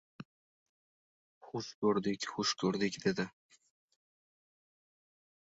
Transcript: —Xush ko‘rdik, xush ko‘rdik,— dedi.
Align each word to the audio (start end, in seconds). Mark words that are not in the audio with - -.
—Xush 1.47 1.69
ko‘rdik, 1.83 2.25
xush 2.31 2.55
ko‘rdik,— 2.63 2.99
dedi. 3.05 3.27